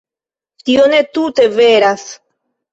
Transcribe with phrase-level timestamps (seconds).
[0.69, 2.11] Tio ne tute veras.